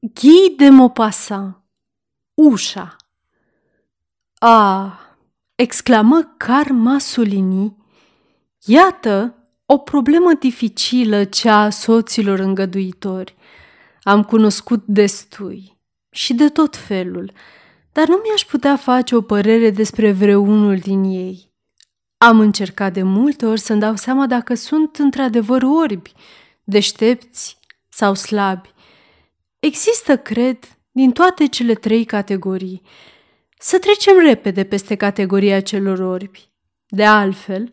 [0.00, 1.56] Guy de Maupassant
[2.34, 2.96] Ușa
[4.38, 4.92] Ah,
[5.54, 7.76] exclamă Carma Sulini,
[8.64, 9.34] iată
[9.66, 13.36] o problemă dificilă cea a soților îngăduitori.
[14.02, 15.78] Am cunoscut destui
[16.10, 17.32] și de tot felul,
[17.92, 21.52] dar nu mi-aș putea face o părere despre vreunul din ei.
[22.18, 26.12] Am încercat de multe ori să-mi dau seama dacă sunt într-adevăr orbi,
[26.64, 27.58] deștepți
[27.88, 28.74] sau slabi.
[29.66, 30.58] Există, cred,
[30.90, 32.82] din toate cele trei categorii.
[33.58, 36.48] Să trecem repede peste categoria celor orbi.
[36.88, 37.72] De altfel,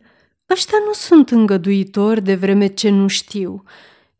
[0.50, 3.62] ăștia nu sunt îngăduitori de vreme ce nu știu,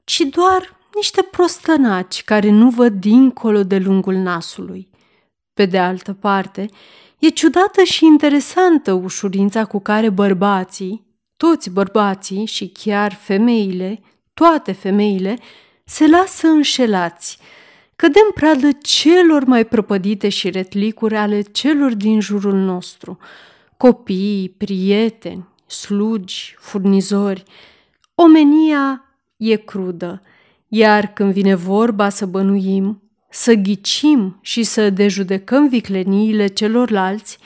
[0.04, 4.90] ci doar niște prostănaci care nu văd dincolo de lungul nasului.
[5.54, 6.66] Pe de altă parte,
[7.18, 11.06] e ciudată și interesantă ușurința cu care bărbații,
[11.36, 14.00] toți bărbații și chiar femeile,
[14.34, 15.38] toate femeile,
[15.84, 17.38] se lasă înșelați,
[17.96, 23.18] cădem pradă celor mai prăpădite și retlicuri ale celor din jurul nostru,
[23.76, 27.42] copii, prieteni, slugi, furnizori.
[28.14, 29.04] Omenia
[29.36, 30.22] e crudă,
[30.68, 37.38] iar când vine vorba să bănuim, să ghicim și să dejudecăm vicleniile celorlalți,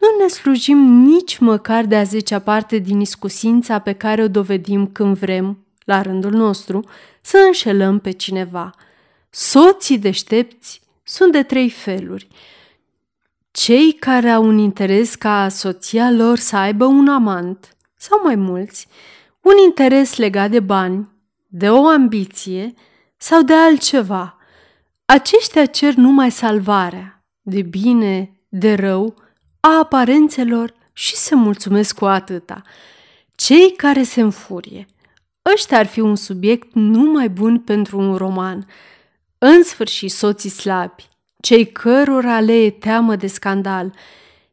[0.00, 4.86] nu ne slujim nici măcar de a zecea parte din iscusința pe care o dovedim
[4.86, 6.84] când vrem, la rândul nostru,
[7.20, 8.74] să înșelăm pe cineva.
[9.30, 12.28] Soții deștepți sunt de trei feluri.
[13.50, 18.86] Cei care au un interes ca soția lor să aibă un amant sau mai mulți,
[19.40, 21.08] un interes legat de bani,
[21.46, 22.74] de o ambiție
[23.16, 24.38] sau de altceva.
[25.04, 29.14] Aceștia cer numai salvarea, de bine, de rău,
[29.60, 32.62] a aparențelor și se mulțumesc cu atâta.
[33.34, 34.86] Cei care se înfurie–
[35.52, 38.66] Ăștia ar fi un subiect numai bun pentru un roman.
[39.42, 41.08] În sfârșit, soții slabi,
[41.42, 43.94] cei cărora le e teamă de scandal.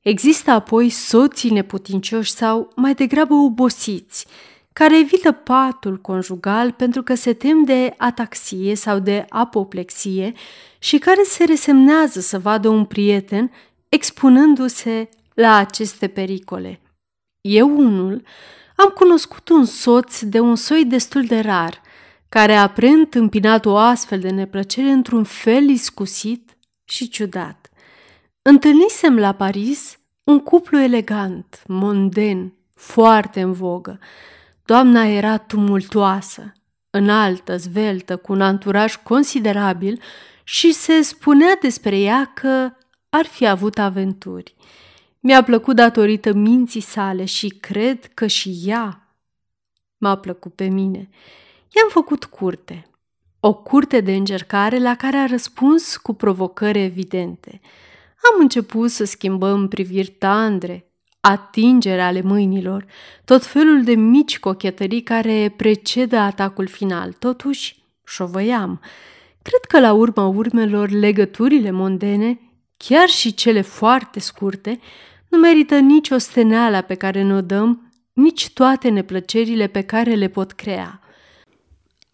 [0.02, 4.26] Există apoi soții neputincioși sau, mai degrabă, obosiți,
[4.74, 10.34] care evită patul conjugal pentru că se tem de ataxie sau de apoplexie
[10.80, 13.52] și care se resemnează să vadă un prieten
[13.90, 16.82] expunându-se la aceste pericole.
[17.42, 18.24] Eu unul
[18.76, 21.82] am cunoscut un soț de un soi destul de rar,
[22.30, 27.70] care a preîntâmpinat o astfel de neplăcere într-un fel iscusit și ciudat.
[28.42, 34.00] Întâlnisem la Paris un cuplu elegant, monden, foarte în vogă.
[34.66, 36.54] Doamna era tumultoasă,
[36.90, 40.02] înaltă, zveltă, cu un anturaj considerabil
[40.44, 42.72] și se spunea despre ea că
[43.10, 44.56] ar fi avut aventuri.
[45.20, 49.16] Mi-a plăcut datorită minții sale și cred că și ea
[49.98, 51.10] m-a plăcut pe mine.
[51.70, 52.90] I-am făcut curte.
[53.40, 57.62] O curte de încercare la care a răspuns cu provocări evidente.
[58.34, 62.86] Am început să schimbăm priviri tandre, atingere ale mâinilor,
[63.26, 67.12] tot felul de mici cochetării care precedă atacul final.
[67.12, 68.82] Totuși, șovăiam.
[69.42, 72.40] Cred că la urma urmelor legăturile mondene,
[72.78, 74.80] chiar și cele foarte scurte,
[75.28, 80.28] nu merită nici o steneală pe care ne-o dăm, nici toate neplăcerile pe care le
[80.28, 81.02] pot crea.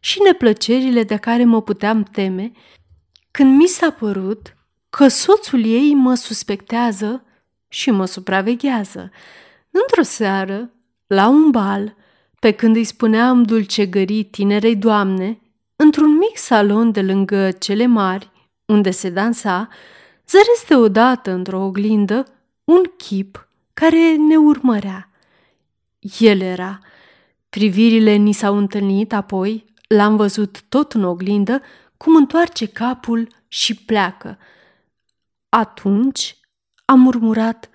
[0.00, 2.52] și neplăcerile de care mă puteam teme,
[3.30, 4.56] când mi s-a părut
[4.90, 7.24] că soțul ei mă suspectează
[7.68, 9.10] și mă supraveghează.
[9.70, 10.70] Într-o seară,
[11.06, 11.96] la un bal,
[12.40, 15.40] pe când îi spuneam dulcegării tinerei doamne,
[15.76, 18.30] într-un mic salon de lângă cele mari,
[18.64, 19.68] unde se dansa,
[20.28, 22.26] zăreste odată într-o oglindă
[22.64, 25.10] un chip care ne urmărea.
[26.18, 26.78] El era.
[27.48, 31.62] Privirile ni s-au întâlnit, apoi l-am văzut tot în oglindă,
[31.96, 34.38] cum întoarce capul și pleacă.
[35.48, 36.38] Atunci
[36.84, 37.70] a murmurat,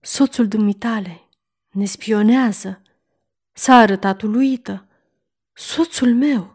[0.00, 1.24] soțul dumitale
[1.70, 2.82] ne spionează.
[3.52, 4.86] S-a arătat uluită.
[5.52, 6.52] Soțul meu.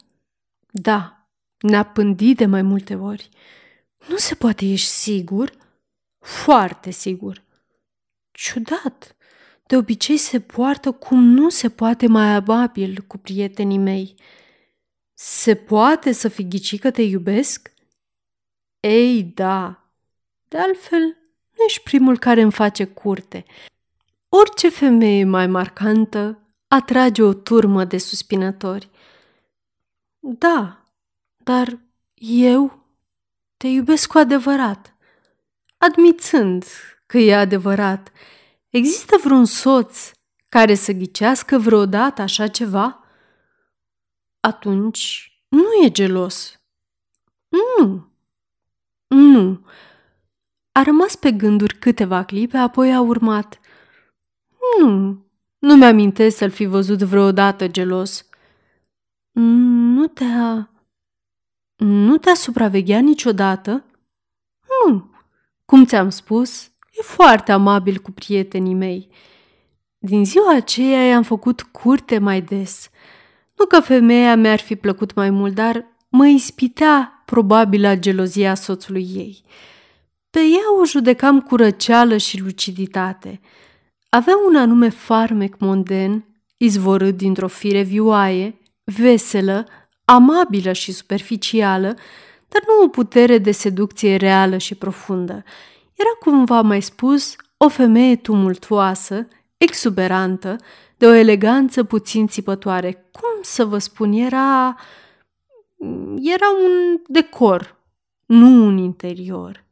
[0.71, 1.27] Da,
[1.59, 3.29] ne-a pândit de mai multe ori.
[4.07, 5.51] Nu se poate, ești sigur?
[6.19, 7.43] Foarte sigur.
[8.31, 9.15] Ciudat.
[9.67, 14.15] De obicei se poartă cum nu se poate mai amabil cu prietenii mei.
[15.17, 17.73] Se poate să fi ghicit că te iubesc?
[18.79, 19.89] Ei, da.
[20.47, 21.01] De altfel,
[21.51, 23.45] nu ești primul care îmi face curte.
[24.29, 28.89] Orice femeie mai marcantă atrage o turmă de suspinători.
[30.19, 30.85] Da,
[31.37, 31.79] dar
[32.13, 32.85] eu
[33.57, 34.95] te iubesc cu adevărat.
[35.77, 36.65] Admițând
[37.05, 38.11] că e adevărat,
[38.69, 40.11] există vreun soț
[40.49, 43.04] care să ghicească vreodată așa ceva?
[44.45, 46.59] Atunci nu e gelos.
[47.47, 48.07] Nu.
[49.07, 49.65] Nu.
[50.71, 53.59] A rămas pe gânduri câteva clipe, apoi a urmat.
[54.79, 54.89] Nu,
[55.59, 58.25] nu mi-amintesc să-l fi văzut vreodată gelos.
[59.31, 60.69] Nu te-a...
[61.75, 63.83] Nu te-a supravegheat niciodată?
[64.67, 65.11] Nu.
[65.65, 69.09] Cum ți-am spus, e foarte amabil cu prietenii mei.
[69.97, 72.89] Din ziua aceea i-am făcut curte mai des.
[73.57, 79.07] Nu că femeia mi-ar fi plăcut mai mult, dar mă ispitea probabil la gelozia soțului
[79.15, 79.43] ei.
[80.29, 83.41] Pe ea o judecam cu răceală și luciditate.
[84.09, 86.25] Avea un anume farmec monden,
[86.57, 89.67] izvorât dintr-o fire vioaie, veselă,
[90.05, 91.87] amabilă și superficială,
[92.47, 95.43] dar nu o putere de seducție reală și profundă.
[95.93, 100.55] Era cumva mai spus o femeie tumultuoasă, exuberantă,
[100.97, 102.93] de o eleganță puțin țipătoare.
[102.93, 104.77] Cum să vă spun, era...
[106.21, 107.81] era un decor,
[108.25, 109.63] nu un interior.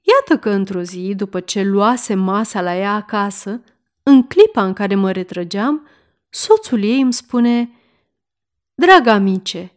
[0.00, 3.62] Iată că într-o zi, după ce luase masa la ea acasă,
[4.02, 5.86] în clipa în care mă retrăgeam,
[6.28, 7.70] soțul ei îmi spune
[8.74, 9.72] Draga amice,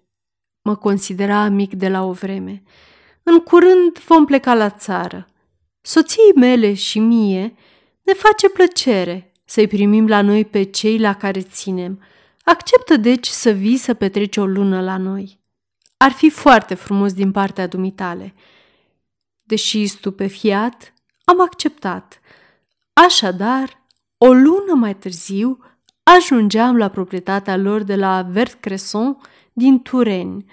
[0.62, 2.64] mă considera amic de la o vreme,
[3.24, 5.28] în curând vom pleca la țară.
[5.82, 7.56] Soției mele și mie
[8.02, 12.02] ne face plăcere să-i primim la noi pe cei la care ținem.
[12.44, 15.40] Acceptă deci să vii să petreci o lună la noi.
[15.98, 18.34] Ar fi foarte frumos din partea dumitale.
[19.44, 20.94] Deși stupefiat,
[21.24, 22.20] am acceptat.
[22.94, 23.84] Așadar,
[24.18, 25.60] o lună mai târziu,
[26.04, 29.18] ajungeam la proprietatea lor de la Vert Cresson
[29.54, 30.46] din Tureni.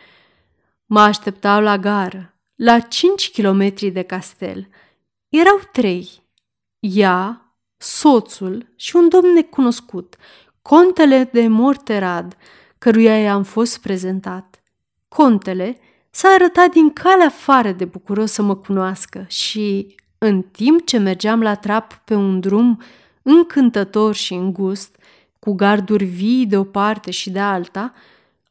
[0.86, 4.68] Mă așteptau la gară, la cinci kilometri de castel.
[5.28, 6.08] Erau trei.
[6.78, 7.51] Ea,
[7.82, 10.16] soțul și un domn necunoscut,
[10.62, 12.36] contele de Morterad,
[12.78, 14.62] căruia i-am fost prezentat.
[15.08, 15.78] Contele
[16.10, 21.42] s-a arătat din calea afară de bucuros să mă cunoască și, în timp ce mergeam
[21.42, 22.82] la trap pe un drum
[23.22, 24.96] încântător și îngust,
[25.38, 27.92] cu garduri vii de o parte și de alta,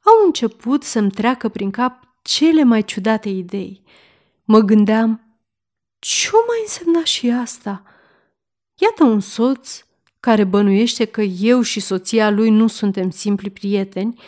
[0.03, 3.83] au început să-mi treacă prin cap cele mai ciudate idei.
[4.43, 5.21] Mă gândeam,
[5.99, 7.83] ce mai însemna și asta?
[8.81, 9.83] Iată un soț
[10.19, 14.19] care bănuiește că eu și soția lui nu suntem simpli prieteni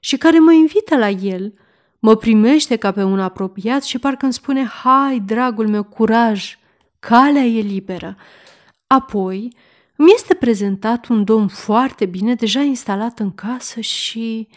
[0.00, 1.54] și care mă invită la el,
[1.98, 6.58] mă primește ca pe un apropiat și parcă îmi spune, hai, dragul meu, curaj,
[6.98, 8.16] calea e liberă.
[8.86, 9.56] Apoi
[9.96, 14.48] îmi este prezentat un domn foarte bine deja instalat în casă și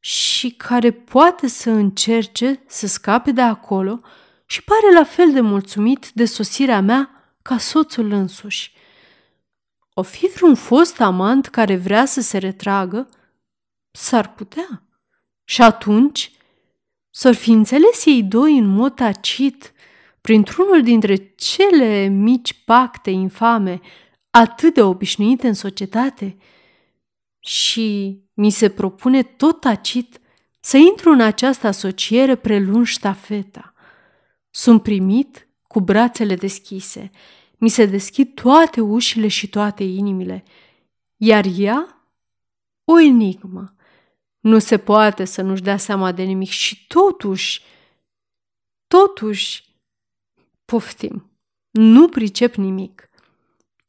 [0.00, 4.00] și care poate să încerce să scape de acolo
[4.46, 7.10] și pare la fel de mulțumit de sosirea mea
[7.42, 8.76] ca soțul însuși.
[9.98, 13.08] O fi vreun fost amant care vrea să se retragă?
[13.90, 14.82] S-ar putea.
[15.44, 16.32] Și atunci
[17.10, 19.72] s-or fi înțeles ei doi în mod tacit,
[20.20, 23.80] printr-unul dintre cele mici pacte infame
[24.30, 26.36] atât de obișnuite în societate
[27.38, 30.20] și mi se propune tot tacit
[30.60, 33.74] să intru în această asociere prelung ștafeta.
[34.50, 37.10] Sunt primit cu brațele deschise,
[37.58, 40.44] mi se deschid toate ușile și toate inimile,
[41.16, 42.02] iar ea,
[42.84, 43.74] o enigmă.
[44.40, 47.62] Nu se poate să nu-și dea seama de nimic și totuși,
[48.86, 49.64] totuși,
[50.64, 51.30] poftim,
[51.70, 53.10] nu pricep nimic.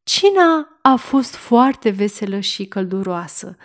[0.04, 3.58] Cina a fost foarte veselă și călduroasă.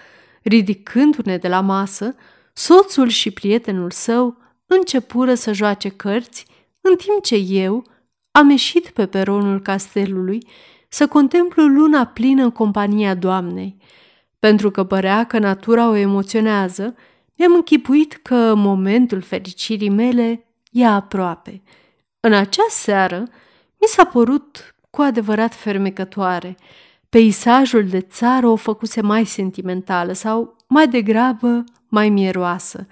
[0.43, 2.15] Ridicându-ne de la masă,
[2.53, 6.47] soțul și prietenul său începură să joace cărți,
[6.81, 7.85] în timp ce eu
[8.37, 10.47] am ieșit pe peronul castelului
[10.89, 13.77] să contemplu luna plină în compania doamnei.
[14.39, 16.95] Pentru că părea că natura o emoționează,
[17.37, 21.63] mi-am închipuit că momentul fericirii mele e aproape.
[22.21, 23.19] În acea seară,
[23.81, 26.57] mi s-a părut cu adevărat fermecătoare.
[27.09, 32.87] Peisajul de țară o făcuse mai sentimentală sau, mai degrabă, mai mieroasă.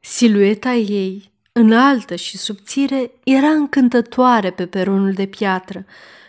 [0.00, 5.84] Silueta ei, înaltă și subțire, era încântătoare pe peronul de piatră,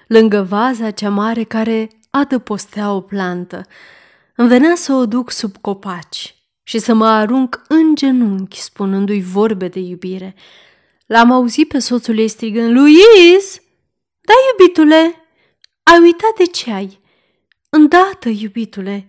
[0.07, 3.65] lângă vaza cea mare care adăpostea o plantă.
[4.35, 9.67] Îmi venea să o duc sub copaci și să mă arunc în genunchi spunându-i vorbe
[9.67, 10.35] de iubire.
[11.05, 13.61] L-am auzit pe soțul ei strigând, Luis!
[14.21, 15.27] Da, iubitule!
[15.83, 16.99] Ai uitat de ce ai?
[17.69, 19.07] Îndată, iubitule!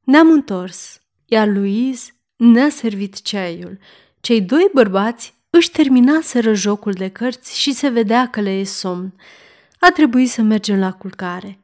[0.00, 3.78] Ne-am întors, iar Luis ne-a servit ceaiul.
[4.20, 9.14] Cei doi bărbați își terminaseră jocul de cărți și se vedea că le e somn.
[9.78, 11.58] A trebuit să mergem la culcare.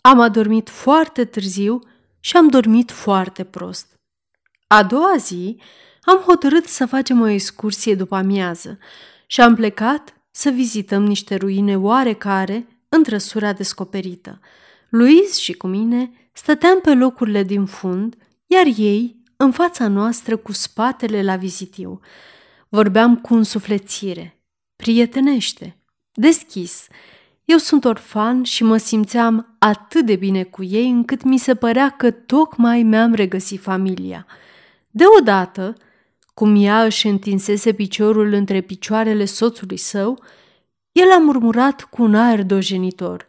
[0.00, 1.78] Am adormit foarte târziu
[2.20, 3.86] și am dormit foarte prost.
[4.66, 5.60] A doua zi
[6.02, 8.78] am hotărât să facem o excursie după amiază
[9.26, 14.40] și am plecat să vizităm niște ruine oarecare în trăsura descoperită.
[14.88, 18.16] Luis și cu mine stăteam pe locurile din fund,
[18.46, 22.00] iar ei în fața noastră cu spatele la vizitiu.
[22.72, 24.40] Vorbeam cu însuflețire,
[24.76, 25.76] prietenește,
[26.12, 26.86] deschis.
[27.44, 31.90] Eu sunt orfan și mă simțeam atât de bine cu ei încât mi se părea
[31.90, 34.26] că tocmai mi-am regăsit familia.
[34.90, 35.74] Deodată,
[36.34, 40.22] cum ea își întinsese piciorul între picioarele soțului său,
[40.92, 43.26] el a murmurat cu un aer dojenitor.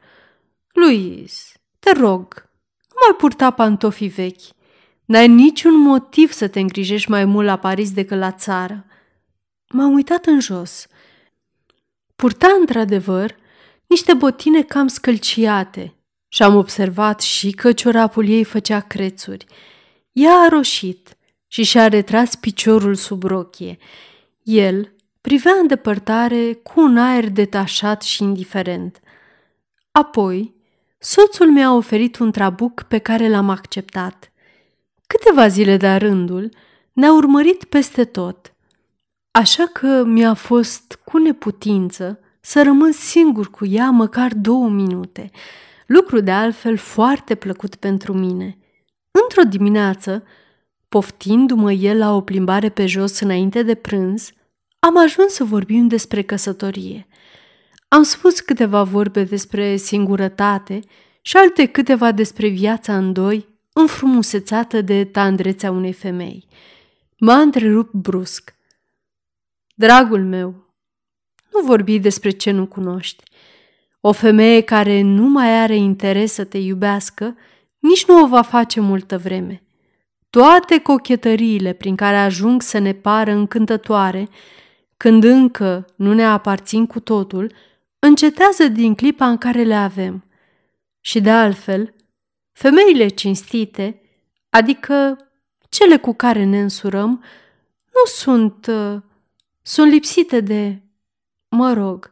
[0.74, 2.50] Luis, te rog,
[2.90, 4.42] nu mai purta pantofii vechi.
[5.06, 8.86] N-ai niciun motiv să te îngrijești mai mult la Paris decât la țară.
[9.72, 10.88] M-am uitat în jos.
[12.16, 13.36] Purta într-adevăr
[13.88, 15.94] niște botine cam scălciate
[16.28, 19.46] și am observat și că ciorapul ei făcea crețuri.
[20.12, 23.78] Ea a roșit și și-a retras piciorul sub rochie.
[24.44, 29.00] El privea în depărtare cu un aer detașat și indiferent.
[29.92, 30.56] Apoi,
[30.98, 34.32] soțul mi-a oferit un trabuc pe care l-am acceptat.
[35.08, 36.50] Câteva zile de rândul
[36.94, 38.51] ne-a urmărit peste tot,
[39.32, 45.32] așa că mi-a fost cu neputință să rămân singur cu ea măcar două minute,
[45.86, 48.58] lucru de altfel foarte plăcut pentru mine.
[49.12, 50.24] Într-o dimineață,
[50.90, 54.32] poftindu-mă el la o plimbare pe jos înainte de prânz,
[54.80, 57.08] am ajuns să vorbim despre căsătorie.
[57.88, 60.80] Am spus câteva vorbe despre singurătate
[61.22, 66.48] și alte câteva despre viața în doi, înfrumusețată de tandrețea unei femei.
[67.18, 68.56] M-a întrerupt brusc.
[69.82, 70.48] Dragul meu,
[71.52, 73.24] nu vorbi despre ce nu cunoști.
[74.02, 77.38] O femeie care nu mai are interes să te iubească,
[77.80, 79.64] nici nu o va face multă vreme.
[80.30, 84.30] Toate cochetăriile prin care ajung să ne pară încântătoare
[84.98, 87.54] când încă nu ne aparțin cu totul,
[88.00, 90.26] încetează din clipa în care le avem.
[91.00, 91.94] Și de altfel,
[92.52, 94.02] femeile cinstite,
[94.50, 95.18] adică
[95.70, 97.24] cele cu care ne însurăm,
[97.94, 99.02] nu sunt, uh,
[99.62, 100.82] sunt lipsite de,
[101.50, 102.12] mă rog,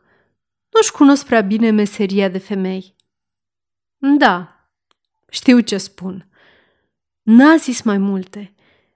[0.69, 2.95] nu-și cunosc prea bine meseria de femei.
[3.97, 4.69] Da,
[5.29, 6.27] știu ce spun.
[7.21, 8.53] N-a zis mai multe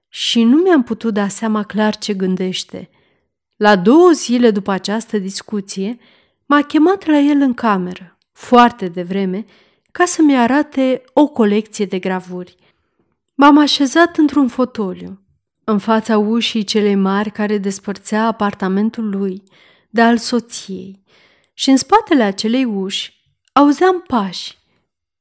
[0.08, 2.90] și nu mi-am putut da seama clar ce gândește–
[3.64, 5.98] la două zile după această discuție,
[6.46, 9.46] m-a chemat la el în cameră, foarte devreme,
[9.92, 12.56] ca să-mi arate o colecție de gravuri.
[13.36, 15.20] M-am așezat într-un fotoliu,
[15.64, 19.44] în fața ușii celei mari care despărțea apartamentul lui
[19.90, 21.04] de al soției
[21.54, 23.22] și în spatele acelei uși
[23.54, 24.58] auzeam pași,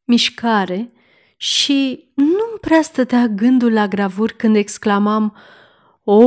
[0.04, 0.92] mișcare
[1.36, 5.36] și nu-mi prea stătea gândul la gravuri când exclamam
[6.04, 6.22] O,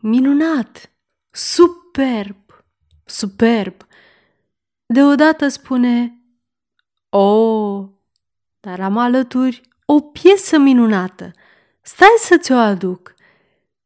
[0.00, 0.90] minunat!
[1.30, 2.36] Superb!
[3.04, 3.74] Superb!
[4.86, 6.20] Deodată spune
[7.08, 7.88] O, oh,
[8.60, 11.30] dar am alături o piesă minunată.
[11.80, 13.14] Stai să ți-o aduc.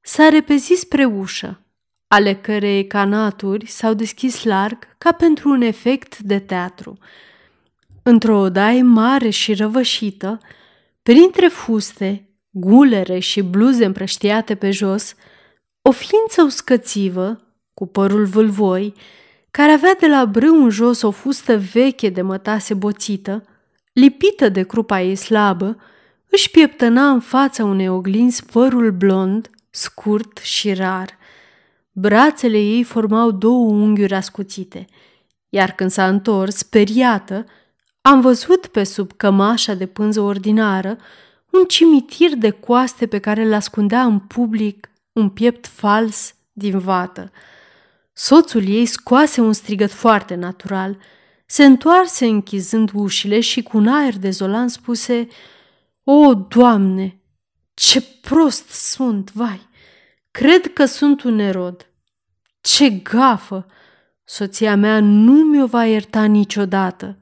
[0.00, 1.60] S-a repezit spre ușă,
[2.06, 6.98] ale cărei canaturi s-au deschis larg ca pentru un efect de teatru.
[8.02, 10.38] Într-o odaie mare și răvășită,
[11.02, 15.14] printre fuste, gulere și bluze împrăștiate pe jos,
[15.82, 17.40] o ființă uscățivă,
[17.74, 18.94] cu părul vâlvoi,
[19.50, 23.44] care avea de la brâu în jos o fustă veche de mătase boțită,
[23.92, 25.76] lipită de crupa ei slabă,
[26.30, 31.18] își pieptăna în fața unei oglinzi părul blond, scurt și rar.
[31.92, 34.84] Brațele ei formau două unghiuri ascuțite,
[35.48, 37.46] iar când s-a întors, speriată,
[38.00, 40.98] am văzut pe sub cămașa de pânză ordinară
[41.50, 47.30] un cimitir de coaste pe care îl ascundea în public un piept fals din vată.
[48.12, 50.98] Soțul ei scoase un strigăt foarte natural,
[51.46, 55.28] Se întoarse închizând ușile și cu un aer dezolant spuse
[56.04, 57.19] O, Doamne,
[57.80, 59.68] ce prost sunt, vai!
[60.30, 61.90] Cred că sunt un erod.
[62.60, 63.66] Ce gafă!
[64.24, 67.18] Soția mea nu mi-o va ierta niciodată.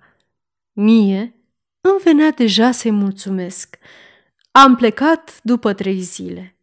[0.72, 1.34] Mie
[1.80, 3.78] îmi venea deja să-i mulțumesc.
[4.50, 6.56] Am plecat după trei zile.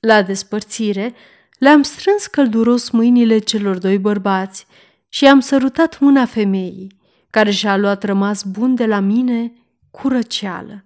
[0.00, 1.14] La despărțire,
[1.58, 4.66] le-am strâns călduros mâinile celor doi bărbați
[5.08, 7.00] și am sărutat mâna femeii,
[7.30, 9.52] care și-a luat rămas bun de la mine
[9.90, 10.84] cu răceală.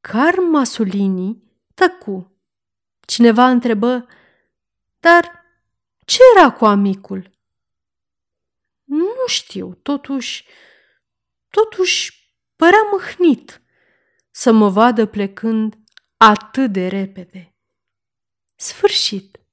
[0.00, 1.43] Car Masulini
[1.74, 2.38] tăcu.
[3.06, 4.06] Cineva întrebă,
[5.00, 5.44] dar
[6.04, 7.32] ce era cu amicul?
[8.84, 10.46] Nu știu, totuși,
[11.50, 13.62] totuși părea mâhnit
[14.30, 15.74] să mă vadă plecând
[16.16, 17.56] atât de repede.
[18.54, 19.43] Sfârșit.